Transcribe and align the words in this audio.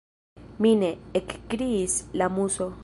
“Mi 0.65 0.71
ne!” 0.83 0.89
ekkriis 1.21 2.01
la 2.23 2.35
Muso. 2.39 2.75